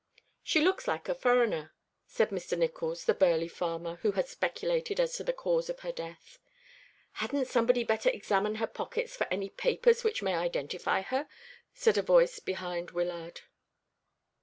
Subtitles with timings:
[0.41, 1.73] "She looks like a furriner,"
[2.07, 2.57] said Mr.
[2.57, 6.39] Nicholls, the burly farmer who had speculated as to the cause of her death.
[7.11, 11.27] "Hadn't somebody better examine her pockets for any papers which may identify her?"
[11.75, 13.41] said a voice behind Wyllard.